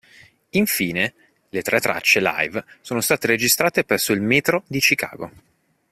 Infine, 0.57 1.13
le 1.49 1.61
tre 1.61 1.79
tracce 1.79 2.19
live 2.19 2.65
sono 2.81 3.01
state 3.01 3.27
registrate 3.27 3.83
presso 3.83 4.13
il 4.13 4.21
"Metro" 4.21 4.63
di 4.65 4.79
Chicago. 4.79 5.31